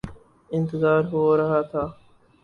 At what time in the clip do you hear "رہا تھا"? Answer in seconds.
1.37-1.83